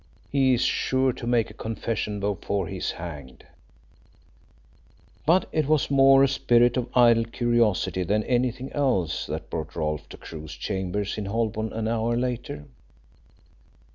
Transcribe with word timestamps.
He 0.31 0.55
is 0.55 0.61
sure 0.63 1.13
to 1.13 1.27
make 1.27 1.51
a 1.51 1.53
confession 1.53 2.19
before 2.19 2.65
he 2.65 2.77
is 2.77 2.89
hanged." 2.89 3.45
But 5.27 5.47
it 5.51 5.67
was 5.67 5.91
more 5.91 6.23
a 6.23 6.27
spirit 6.27 6.75
of 6.75 6.89
idle 6.97 7.25
curiosity 7.25 8.01
than 8.01 8.23
anything 8.23 8.73
else 8.73 9.27
that 9.27 9.51
brought 9.51 9.75
Rolfe 9.75 10.09
to 10.09 10.17
Crewe's 10.17 10.53
chambers 10.55 11.19
in 11.19 11.25
Holborn 11.25 11.71
an 11.71 11.87
hour 11.87 12.17
later. 12.17 12.65